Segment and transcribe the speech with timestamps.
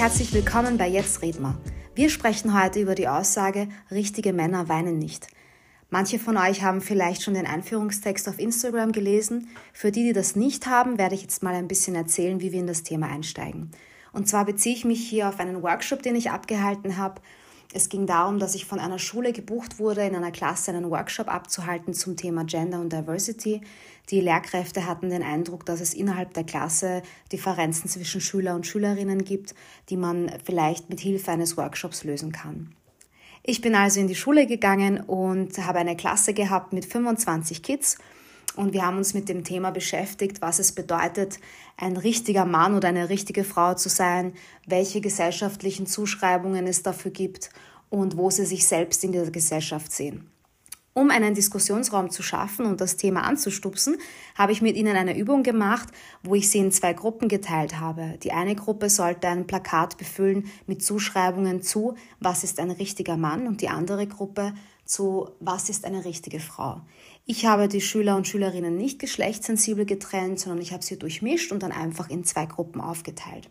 [0.00, 1.58] herzlich willkommen bei Jetzt red mal.
[1.94, 5.26] Wir sprechen heute über die Aussage, richtige Männer weinen nicht.
[5.90, 9.48] Manche von euch haben vielleicht schon den Einführungstext auf Instagram gelesen.
[9.74, 12.60] Für die, die das nicht haben, werde ich jetzt mal ein bisschen erzählen, wie wir
[12.60, 13.72] in das Thema einsteigen.
[14.14, 17.20] Und zwar beziehe ich mich hier auf einen Workshop, den ich abgehalten habe
[17.72, 21.28] es ging darum, dass ich von einer Schule gebucht wurde, in einer Klasse einen Workshop
[21.28, 23.60] abzuhalten zum Thema Gender und Diversity.
[24.10, 29.24] Die Lehrkräfte hatten den Eindruck, dass es innerhalb der Klasse Differenzen zwischen Schüler und Schülerinnen
[29.24, 29.54] gibt,
[29.88, 32.74] die man vielleicht mit Hilfe eines Workshops lösen kann.
[33.44, 37.98] Ich bin also in die Schule gegangen und habe eine Klasse gehabt mit 25 Kids
[38.56, 41.38] und wir haben uns mit dem Thema beschäftigt, was es bedeutet,
[41.76, 44.34] ein richtiger Mann oder eine richtige Frau zu sein,
[44.66, 47.50] welche gesellschaftlichen Zuschreibungen es dafür gibt
[47.90, 50.30] und wo sie sich selbst in der Gesellschaft sehen.
[50.92, 53.96] Um einen Diskussionsraum zu schaffen und das Thema anzustupsen,
[54.36, 55.88] habe ich mit ihnen eine Übung gemacht,
[56.24, 58.18] wo ich sie in zwei Gruppen geteilt habe.
[58.24, 63.46] Die eine Gruppe sollte ein Plakat befüllen mit Zuschreibungen zu, was ist ein richtiger Mann
[63.46, 64.52] und die andere Gruppe
[64.90, 66.80] zu, was ist eine richtige Frau.
[67.24, 71.62] Ich habe die Schüler und Schülerinnen nicht geschlechtssensibel getrennt, sondern ich habe sie durchmischt und
[71.62, 73.48] dann einfach in zwei Gruppen aufgeteilt.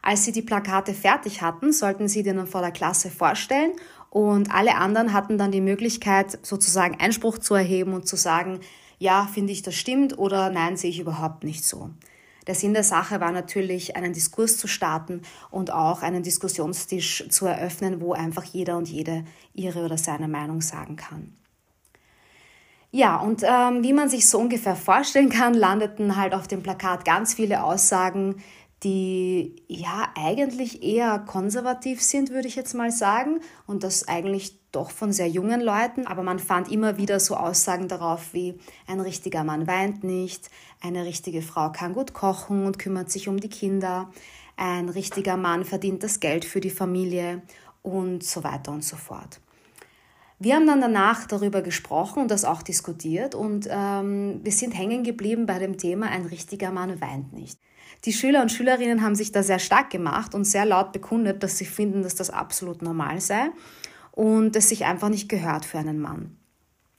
[0.00, 3.72] Als sie die Plakate fertig hatten, sollten sie dann vor der Klasse vorstellen
[4.10, 8.60] und alle anderen hatten dann die Möglichkeit, sozusagen Einspruch zu erheben und zu sagen,
[8.98, 11.90] ja, finde ich, das stimmt oder nein, sehe ich überhaupt nicht so.
[12.46, 17.46] Der Sinn der Sache war natürlich, einen Diskurs zu starten und auch einen Diskussionstisch zu
[17.46, 21.32] eröffnen, wo einfach jeder und jede ihre oder seine Meinung sagen kann.
[22.90, 27.04] Ja, und ähm, wie man sich so ungefähr vorstellen kann, landeten halt auf dem Plakat
[27.04, 28.36] ganz viele Aussagen,
[28.84, 33.40] die ja eigentlich eher konservativ sind, würde ich jetzt mal sagen.
[33.66, 36.06] Und das eigentlich doch von sehr jungen Leuten.
[36.06, 41.04] Aber man fand immer wieder so Aussagen darauf wie ein richtiger Mann weint nicht, eine
[41.04, 44.10] richtige Frau kann gut kochen und kümmert sich um die Kinder,
[44.56, 47.42] ein richtiger Mann verdient das Geld für die Familie
[47.82, 49.40] und so weiter und so fort.
[50.38, 55.04] Wir haben dann danach darüber gesprochen und das auch diskutiert und ähm, wir sind hängen
[55.04, 57.58] geblieben bei dem Thema Ein richtiger Mann weint nicht.
[58.04, 61.56] Die Schüler und Schülerinnen haben sich da sehr stark gemacht und sehr laut bekundet, dass
[61.56, 63.50] sie finden, dass das absolut normal sei
[64.12, 66.36] und es sich einfach nicht gehört für einen Mann.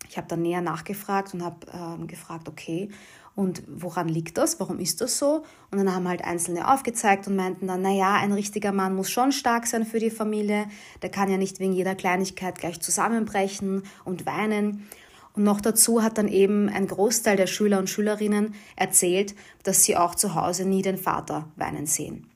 [0.10, 2.90] Ich habe dann näher nachgefragt und habe ähm, gefragt, okay,
[3.36, 4.62] und woran liegt das?
[4.62, 5.44] Warum ist das so?
[5.70, 9.34] Und dann haben halt Einzelne aufgezeigt und meinten dann, naja, ein richtiger Mann muss schon
[9.34, 10.68] stark sein für die Familie.
[11.02, 14.88] Der kann ja nicht wegen jeder Kleinigkeit gleich zusammenbrechen und weinen.
[15.34, 19.98] Und noch dazu hat dann eben ein Großteil der Schüler und Schülerinnen erzählt, dass sie
[19.98, 22.30] auch zu Hause nie den Vater weinen sehen.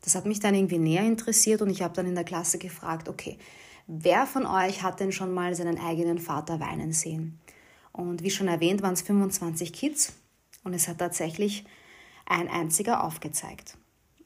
[0.00, 3.10] Das hat mich dann irgendwie näher interessiert und ich habe dann in der Klasse gefragt,
[3.10, 3.36] okay,
[3.86, 7.38] wer von euch hat denn schon mal seinen eigenen Vater weinen sehen?
[7.92, 10.14] Und wie schon erwähnt, waren es 25 Kids
[10.66, 11.64] und es hat tatsächlich
[12.26, 13.78] ein einziger aufgezeigt.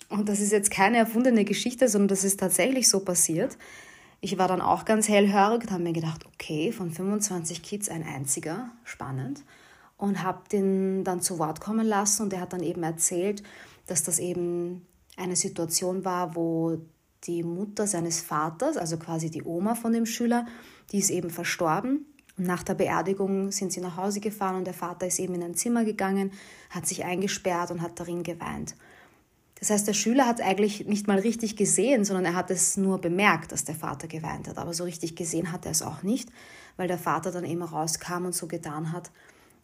[0.08, 3.58] Und das ist jetzt keine erfundene Geschichte, sondern das ist tatsächlich so passiert.
[4.22, 8.02] Ich war dann auch ganz hellhörig und habe mir gedacht, okay, von 25 Kids ein
[8.02, 9.44] einziger, spannend.
[9.98, 13.42] Und habe den dann zu Wort kommen lassen und er hat dann eben erzählt,
[13.86, 14.86] dass das eben
[15.18, 16.78] eine Situation war, wo
[17.24, 20.46] die Mutter seines Vaters, also quasi die Oma von dem Schüler,
[20.90, 22.06] die ist eben verstorben
[22.42, 25.54] nach der Beerdigung sind sie nach Hause gefahren und der Vater ist eben in ein
[25.54, 26.32] Zimmer gegangen,
[26.70, 28.74] hat sich eingesperrt und hat darin geweint.
[29.58, 32.98] Das heißt, der Schüler hat eigentlich nicht mal richtig gesehen, sondern er hat es nur
[32.98, 34.56] bemerkt, dass der Vater geweint hat.
[34.56, 36.30] Aber so richtig gesehen hat er es auch nicht,
[36.78, 39.10] weil der Vater dann eben rauskam und so getan hat,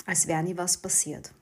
[0.04, 1.32] als wäre nie was passiert.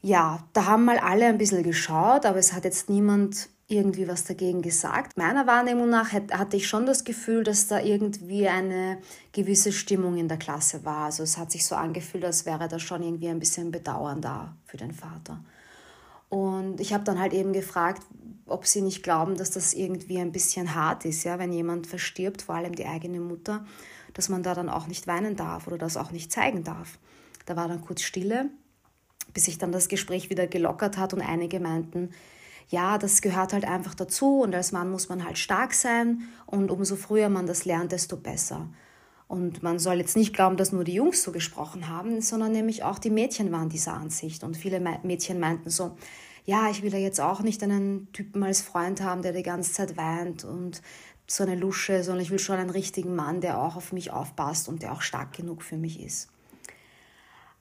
[0.00, 4.24] Ja, da haben mal alle ein bisschen geschaut, aber es hat jetzt niemand irgendwie was
[4.24, 5.16] dagegen gesagt.
[5.16, 8.98] Meiner Wahrnehmung nach hatte ich schon das Gefühl, dass da irgendwie eine
[9.32, 11.06] gewisse Stimmung in der Klasse war.
[11.06, 14.56] Also es hat sich so angefühlt, als wäre da schon irgendwie ein bisschen Bedauern da
[14.64, 15.42] für den Vater.
[16.28, 18.02] Und ich habe dann halt eben gefragt,
[18.46, 22.42] ob sie nicht glauben, dass das irgendwie ein bisschen hart ist, ja, wenn jemand verstirbt,
[22.42, 23.64] vor allem die eigene Mutter,
[24.14, 26.98] dass man da dann auch nicht weinen darf oder das auch nicht zeigen darf.
[27.46, 28.50] Da war dann kurz Stille,
[29.32, 32.10] bis sich dann das Gespräch wieder gelockert hat und einige meinten,
[32.70, 36.70] ja, das gehört halt einfach dazu und als Mann muss man halt stark sein und
[36.70, 38.68] umso früher man das lernt, desto besser.
[39.26, 42.82] Und man soll jetzt nicht glauben, dass nur die Jungs so gesprochen haben, sondern nämlich
[42.82, 44.42] auch die Mädchen waren dieser Ansicht.
[44.42, 45.96] Und viele Mädchen meinten so,
[46.44, 49.72] ja, ich will ja jetzt auch nicht einen Typen als Freund haben, der die ganze
[49.72, 50.82] Zeit weint und
[51.28, 54.68] so eine Lusche, sondern ich will schon einen richtigen Mann, der auch auf mich aufpasst
[54.68, 56.28] und der auch stark genug für mich ist.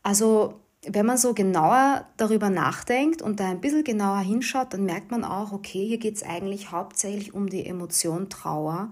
[0.02, 5.12] Also wenn man so genauer darüber nachdenkt und da ein bisschen genauer hinschaut, dann merkt
[5.12, 8.92] man auch, okay, hier geht es eigentlich hauptsächlich um die Emotion Trauer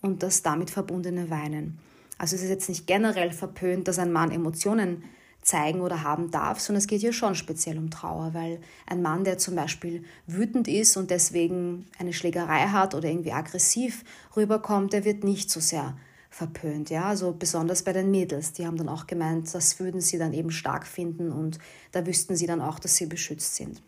[0.00, 1.78] und das damit verbundene Weinen.
[2.18, 5.02] Also es ist jetzt nicht generell verpönt, dass ein Mann Emotionen
[5.42, 9.24] zeigen oder haben darf, sondern es geht hier schon speziell um Trauer, weil ein Mann,
[9.24, 14.04] der zum Beispiel wütend ist und deswegen eine Schlägerei hat oder irgendwie aggressiv
[14.36, 15.96] rüberkommt, der wird nicht so sehr
[16.34, 20.18] verpönt, ja, also besonders bei den Mädels, die haben dann auch gemeint, das würden sie
[20.18, 21.60] dann eben stark finden und
[21.92, 23.80] da wüssten sie dann auch, dass sie beschützt sind.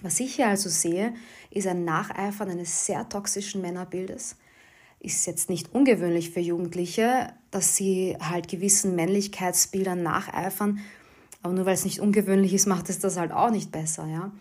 [0.00, 1.12] Was ich hier also sehe,
[1.50, 4.36] ist ein Nacheifern eines sehr toxischen Männerbildes.
[5.00, 10.80] Ist jetzt nicht ungewöhnlich für Jugendliche, dass sie halt gewissen Männlichkeitsbildern nacheifern,
[11.42, 14.32] aber nur weil es nicht ungewöhnlich ist, macht es das halt auch nicht besser, ja.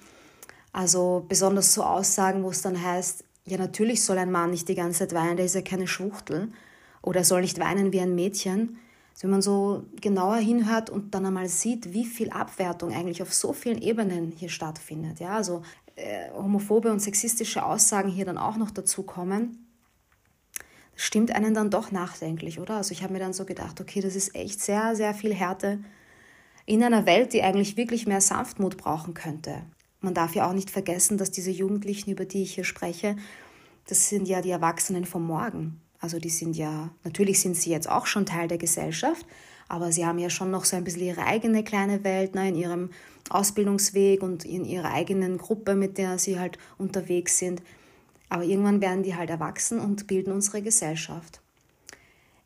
[0.71, 4.75] Also besonders so Aussagen, wo es dann heißt, ja natürlich soll ein Mann nicht die
[4.75, 6.53] ganze Zeit weinen, der ist ja keine Schwuchtel
[7.01, 8.77] oder soll nicht weinen wie ein Mädchen.
[9.13, 13.33] Also wenn man so genauer hinhört und dann einmal sieht, wie viel Abwertung eigentlich auf
[13.33, 15.63] so vielen Ebenen hier stattfindet, ja, also
[15.95, 19.67] äh, homophobe und sexistische Aussagen hier dann auch noch dazu kommen,
[20.95, 22.75] stimmt einen dann doch nachdenklich, oder?
[22.75, 25.79] Also ich habe mir dann so gedacht, okay, das ist echt sehr, sehr viel Härte
[26.65, 29.63] in einer Welt, die eigentlich wirklich mehr Sanftmut brauchen könnte.
[30.01, 33.15] Man darf ja auch nicht vergessen, dass diese Jugendlichen, über die ich hier spreche,
[33.87, 35.81] das sind ja die Erwachsenen vom Morgen.
[35.99, 39.25] Also die sind ja, natürlich sind sie jetzt auch schon Teil der Gesellschaft,
[39.67, 42.55] aber sie haben ja schon noch so ein bisschen ihre eigene kleine Welt ne, in
[42.55, 42.89] ihrem
[43.29, 47.61] Ausbildungsweg und in ihrer eigenen Gruppe, mit der sie halt unterwegs sind.
[48.29, 51.41] Aber irgendwann werden die halt erwachsen und bilden unsere Gesellschaft.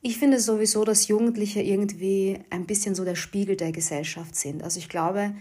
[0.01, 4.63] Ich finde sowieso, dass Jugendliche irgendwie ein bisschen so der Spiegel der Gesellschaft sind.
[4.63, 5.35] Also ich glaube,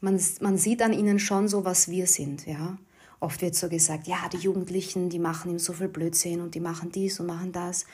[0.00, 2.78] man, man sieht an ihnen schon so, was wir sind, ja.
[3.20, 6.60] Oft wird so gesagt, ja, die Jugendlichen, die machen ihm so viel Blödsinn und die
[6.60, 7.84] machen dies und machen das.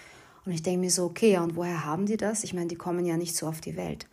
[0.44, 2.44] Und ich denke mir so, okay, und woher haben die das?
[2.44, 4.06] Ich meine, die kommen ja nicht so auf die Welt.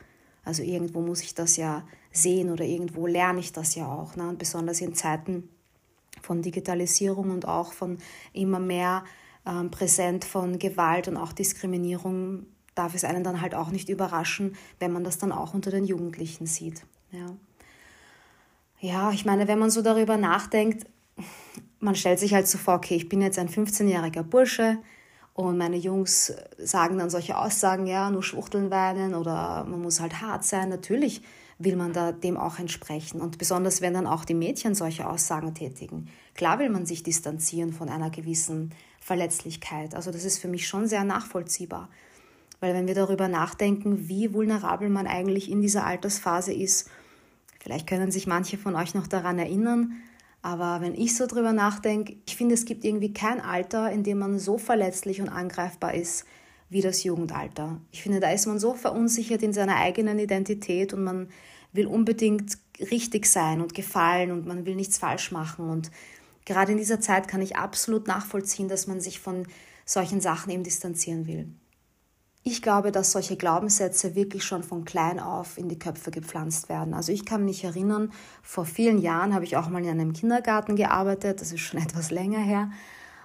[0.43, 4.15] Also irgendwo muss ich das ja sehen oder irgendwo lerne ich das ja auch.
[4.15, 4.27] Ne?
[4.27, 5.49] Und besonders in Zeiten
[6.21, 7.97] von Digitalisierung und auch von
[8.33, 9.03] immer mehr
[9.45, 14.55] ähm, Präsent von Gewalt und auch Diskriminierung darf es einen dann halt auch nicht überraschen,
[14.79, 16.83] wenn man das dann auch unter den Jugendlichen sieht.
[17.11, 17.35] Ja,
[18.79, 20.85] ja ich meine, wenn man so darüber nachdenkt,
[21.79, 24.77] man stellt sich halt so vor, okay, ich bin jetzt ein 15-jähriger Bursche
[25.33, 30.21] und meine Jungs sagen dann solche Aussagen, ja, nur Schwuchteln weinen oder man muss halt
[30.21, 30.69] hart sein.
[30.69, 31.21] Natürlich
[31.57, 35.53] will man da dem auch entsprechen und besonders wenn dann auch die Mädchen solche Aussagen
[35.53, 36.09] tätigen.
[36.35, 39.95] Klar will man sich distanzieren von einer gewissen Verletzlichkeit.
[39.95, 41.89] Also das ist für mich schon sehr nachvollziehbar.
[42.59, 46.89] Weil wenn wir darüber nachdenken, wie vulnerabel man eigentlich in dieser Altersphase ist,
[47.59, 49.93] vielleicht können sich manche von euch noch daran erinnern,
[50.41, 54.19] aber wenn ich so drüber nachdenke, ich finde, es gibt irgendwie kein Alter, in dem
[54.19, 56.25] man so verletzlich und angreifbar ist
[56.69, 57.79] wie das Jugendalter.
[57.91, 61.27] Ich finde, da ist man so verunsichert in seiner eigenen Identität und man
[61.73, 65.69] will unbedingt richtig sein und gefallen und man will nichts falsch machen.
[65.69, 65.91] Und
[66.45, 69.45] gerade in dieser Zeit kann ich absolut nachvollziehen, dass man sich von
[69.85, 71.49] solchen Sachen eben distanzieren will.
[72.43, 76.95] Ich glaube, dass solche Glaubenssätze wirklich schon von klein auf in die Köpfe gepflanzt werden.
[76.95, 78.11] Also ich kann mich erinnern,
[78.41, 82.09] vor vielen Jahren habe ich auch mal in einem Kindergarten gearbeitet, das ist schon etwas
[82.09, 82.71] länger her.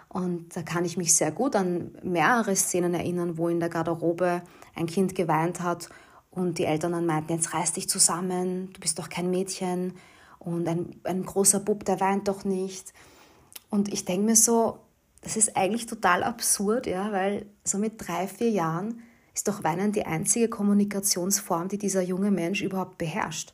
[0.08, 4.42] Und da kann ich mich sehr gut an mehrere Szenen erinnern, wo in der Garderobe
[4.74, 5.88] ein Kind geweint hat
[6.30, 9.94] und die Eltern dann meinten, jetzt reiß dich zusammen, du bist doch kein Mädchen
[10.38, 12.92] und ein, ein großer Bub, der weint doch nicht.
[13.70, 14.78] Und ich denke mir so,
[15.26, 19.02] das ist eigentlich total absurd, ja, weil so mit drei, vier Jahren
[19.34, 23.52] ist doch Weinen die einzige Kommunikationsform, die dieser junge Mensch überhaupt beherrscht.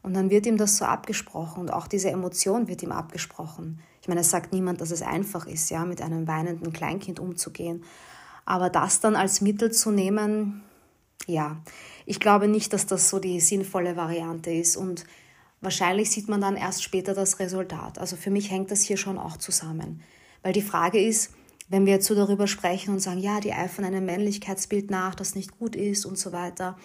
[0.00, 3.80] Und dann wird ihm das so abgesprochen und auch diese Emotion wird ihm abgesprochen.
[4.00, 7.82] Ich meine, es sagt niemand, dass es einfach ist, ja, mit einem weinenden Kleinkind umzugehen.
[8.44, 10.62] Aber das dann als Mittel zu nehmen,
[11.26, 11.56] ja,
[12.06, 14.76] ich glaube nicht, dass das so die sinnvolle Variante ist.
[14.76, 15.04] Und
[15.60, 17.98] wahrscheinlich sieht man dann erst später das Resultat.
[17.98, 20.00] Also für mich hängt das hier schon auch zusammen.
[20.42, 21.32] Weil die Frage ist,
[21.68, 25.34] wenn wir jetzt so darüber sprechen und sagen, ja, die eifern einem Männlichkeitsbild nach, das
[25.34, 26.76] nicht gut ist und so weiter.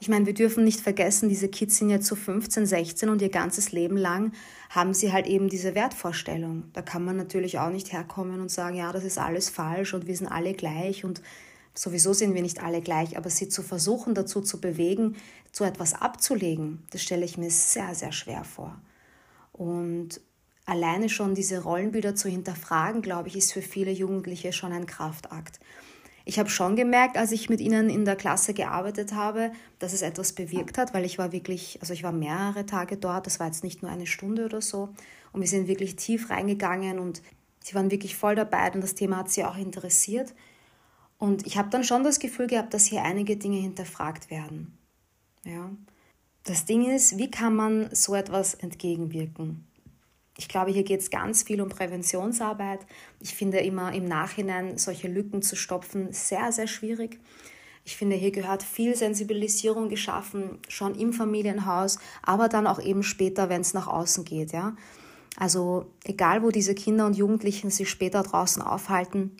[0.00, 3.28] Ich meine, wir dürfen nicht vergessen, diese Kids sind jetzt so 15, 16 und ihr
[3.28, 4.32] ganzes Leben lang
[4.70, 6.64] haben sie halt eben diese Wertvorstellung.
[6.72, 10.06] Da kann man natürlich auch nicht herkommen und sagen, ja, das ist alles falsch und
[10.06, 11.20] wir sind alle gleich und
[11.74, 15.16] sowieso sind wir nicht alle gleich, aber sie zu versuchen, dazu zu bewegen,
[15.52, 18.80] zu etwas abzulegen, das stelle ich mir sehr, sehr schwer vor.
[19.52, 20.22] Und
[20.66, 25.60] alleine schon diese Rollenbilder zu hinterfragen, glaube ich, ist für viele Jugendliche schon ein Kraftakt.
[26.24, 30.02] Ich habe schon gemerkt, als ich mit ihnen in der Klasse gearbeitet habe, dass es
[30.02, 33.46] etwas bewirkt hat, weil ich war wirklich, also ich war mehrere Tage dort, das war
[33.46, 34.90] jetzt nicht nur eine Stunde oder so,
[35.32, 37.22] und wir sind wirklich tief reingegangen und
[37.62, 40.34] sie waren wirklich voll dabei und das Thema hat sie auch interessiert.
[41.18, 44.78] Und ich habe dann schon das Gefühl gehabt, dass hier einige Dinge hinterfragt werden.
[45.44, 45.70] Ja.
[46.44, 49.66] Das Ding ist, wie kann man so etwas entgegenwirken?
[50.40, 52.80] Ich glaube, hier geht es ganz viel um Präventionsarbeit.
[53.20, 57.20] Ich finde immer im Nachhinein solche Lücken zu stopfen sehr, sehr schwierig,
[57.84, 63.50] Ich finde, hier gehört viel Sensibilisierung geschaffen, schon im Familienhaus, aber dann auch eben später,
[63.50, 64.52] wenn es nach außen geht.
[64.52, 64.76] Ja?
[65.36, 69.36] Also egal, wo diese Kinder und Jugendlichen sich später draußen aufhalten,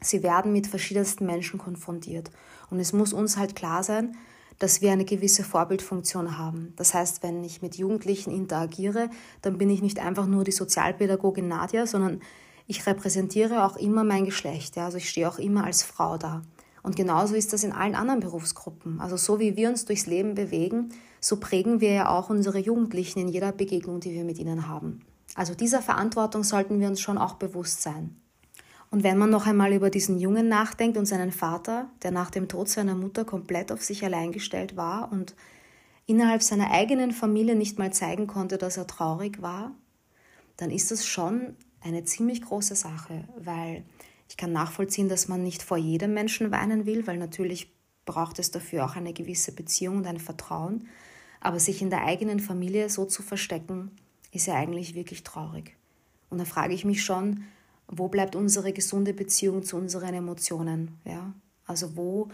[0.00, 2.30] sie werden mit verschiedensten Menschen konfrontiert.
[2.70, 4.16] Und es muss uns halt klar sein,
[4.58, 6.72] dass wir eine gewisse Vorbildfunktion haben.
[6.76, 9.10] Das heißt, wenn ich mit Jugendlichen interagiere,
[9.42, 12.20] dann bin ich nicht einfach nur die Sozialpädagogin Nadja, sondern
[12.66, 14.76] ich repräsentiere auch immer mein Geschlecht.
[14.76, 14.86] Ja?
[14.86, 16.42] Also ich stehe auch immer als Frau da.
[16.82, 19.00] Und genauso ist das in allen anderen Berufsgruppen.
[19.00, 23.18] Also so wie wir uns durchs Leben bewegen, so prägen wir ja auch unsere Jugendlichen
[23.18, 25.00] in jeder Begegnung, die wir mit ihnen haben.
[25.34, 28.16] Also dieser Verantwortung sollten wir uns schon auch bewusst sein.
[28.96, 32.48] Und wenn man noch einmal über diesen Jungen nachdenkt und seinen Vater, der nach dem
[32.48, 35.34] Tod seiner Mutter komplett auf sich allein gestellt war und
[36.06, 39.72] innerhalb seiner eigenen Familie nicht mal zeigen konnte, dass er traurig war,
[40.56, 43.84] dann ist das schon eine ziemlich große Sache, weil
[44.30, 47.70] ich kann nachvollziehen, dass man nicht vor jedem Menschen weinen will, weil natürlich
[48.06, 50.88] braucht es dafür auch eine gewisse Beziehung und ein Vertrauen.
[51.40, 53.90] Aber sich in der eigenen Familie so zu verstecken,
[54.32, 55.76] ist ja eigentlich wirklich traurig.
[56.30, 57.44] Und da frage ich mich schon,
[57.88, 60.98] wo bleibt unsere gesunde Beziehung zu unseren Emotionen?
[61.04, 61.32] Ja?
[61.66, 62.28] Also wo,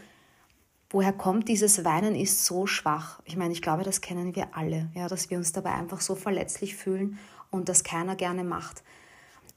[0.90, 3.20] woher kommt dieses Weinen ist so schwach?
[3.24, 6.14] Ich meine, ich glaube, das kennen wir alle, ja, dass wir uns dabei einfach so
[6.14, 7.18] verletzlich fühlen
[7.50, 8.82] und das keiner gerne macht.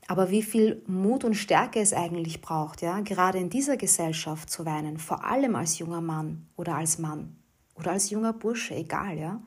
[0.07, 4.65] Aber wie viel Mut und Stärke es eigentlich braucht, ja, gerade in dieser Gesellschaft zu
[4.65, 7.35] weinen, vor allem als junger Mann oder als Mann
[7.75, 9.41] oder als junger Bursche, egal, ja,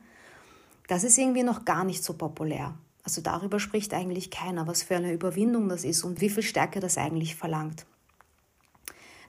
[0.87, 2.73] das ist irgendwie noch gar nicht so populär.
[3.09, 6.79] Also darüber spricht eigentlich keiner, was für eine Überwindung das ist und wie viel Stärke
[6.79, 7.87] das eigentlich verlangt.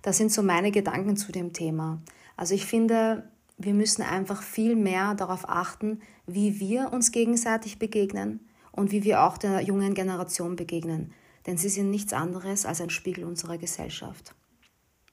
[0.02, 2.02] Das sind so meine Gedanken zu dem Thema.
[2.37, 8.46] Also ich finde, wir müssen einfach viel mehr darauf achten, wie wir uns gegenseitig begegnen
[8.70, 11.14] und wie wir auch der jungen Generation begegnen.
[11.46, 14.34] Denn sie sind nichts anderes als ein Spiegel unserer Gesellschaft.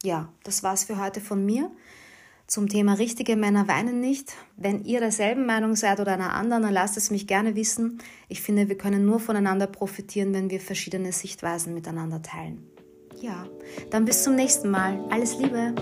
[0.04, 1.72] Ja, das war's für heute von mir
[2.48, 4.34] zum Thema richtige Männer weinen nicht.
[4.56, 8.00] Wenn ihr derselben Meinung seid oder einer anderen, dann lasst es mich gerne wissen.
[8.30, 12.66] Ich finde, wir können nur voneinander profitieren, wenn wir verschiedene Sichtweisen miteinander teilen.
[13.22, 13.48] Ja,
[13.90, 15.00] dann bis zum nächsten Mal.
[15.10, 15.74] Alles Liebe!